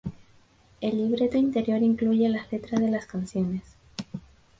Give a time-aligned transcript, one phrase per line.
[0.79, 3.61] El libreto interior incluye las letras de las canciones.